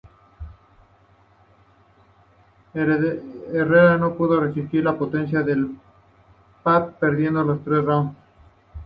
Herrera 2.73 3.99
no 3.99 4.15
pudo 4.15 4.39
resistir 4.39 4.83
la 4.83 4.97
potencia 4.97 5.43
de 5.43 5.63
Papp 6.63 6.97
perdiendo 6.99 7.43
los 7.43 7.63
tres 7.63 7.85
rounds. 7.85 8.15